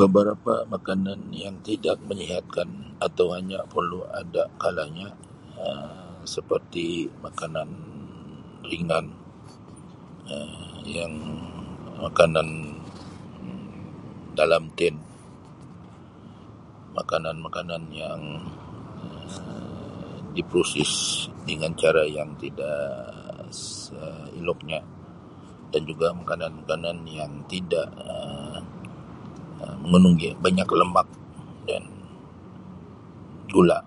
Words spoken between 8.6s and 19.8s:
ringan Um yang makanan dalam tin, makanan-makanan yang Um